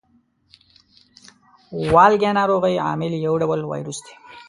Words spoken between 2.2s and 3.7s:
ناروغۍ عامل یو ډول